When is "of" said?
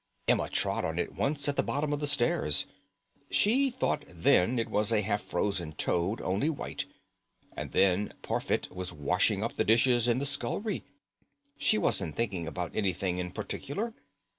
1.93-1.99